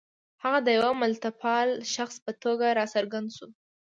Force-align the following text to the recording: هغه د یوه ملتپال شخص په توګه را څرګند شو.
هغه 0.43 0.59
د 0.63 0.67
یوه 0.77 0.91
ملتپال 1.03 1.69
شخص 1.95 2.15
په 2.25 2.31
توګه 2.43 2.67
را 2.77 2.85
څرګند 2.93 3.27
شو. 3.35 3.47